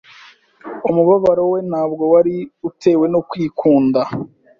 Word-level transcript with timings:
Umubabaro 0.89 1.43
we 1.51 1.59
ntabwo 1.69 2.03
wari 2.13 2.35
utewe 2.69 3.05
no 3.13 3.21
kwikunda 3.29 4.01